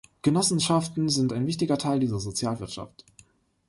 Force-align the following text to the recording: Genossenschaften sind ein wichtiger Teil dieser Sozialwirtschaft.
Genossenschaften 0.23 1.09
sind 1.09 1.31
ein 1.31 1.45
wichtiger 1.45 1.77
Teil 1.77 1.99
dieser 1.99 2.19
Sozialwirtschaft. 2.19 3.05